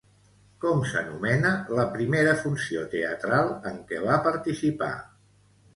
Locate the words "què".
3.93-4.05